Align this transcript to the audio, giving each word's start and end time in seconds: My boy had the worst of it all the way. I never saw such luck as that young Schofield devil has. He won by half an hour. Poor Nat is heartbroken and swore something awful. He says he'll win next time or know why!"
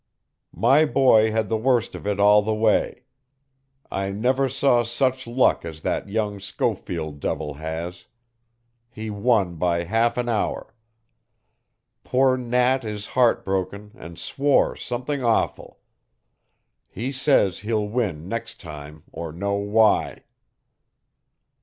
My 0.55 0.83
boy 0.83 1.31
had 1.31 1.47
the 1.47 1.59
worst 1.59 1.93
of 1.93 2.07
it 2.07 2.19
all 2.19 2.41
the 2.41 2.55
way. 2.55 3.03
I 3.91 4.09
never 4.09 4.49
saw 4.49 4.81
such 4.81 5.27
luck 5.27 5.63
as 5.63 5.81
that 5.81 6.09
young 6.09 6.39
Schofield 6.39 7.19
devil 7.19 7.53
has. 7.53 8.07
He 8.89 9.11
won 9.11 9.57
by 9.57 9.83
half 9.83 10.17
an 10.17 10.27
hour. 10.27 10.73
Poor 12.03 12.35
Nat 12.35 12.83
is 12.83 13.05
heartbroken 13.13 13.91
and 13.93 14.17
swore 14.17 14.75
something 14.75 15.23
awful. 15.23 15.77
He 16.89 17.11
says 17.11 17.59
he'll 17.59 17.87
win 17.87 18.27
next 18.27 18.59
time 18.59 19.03
or 19.11 19.31
know 19.31 19.53
why!" 19.53 20.23